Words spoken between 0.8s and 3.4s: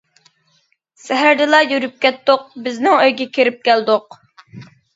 سەھەردىلا يۈرۈپ كەتتۇق، بىزنىڭ ئۆيگە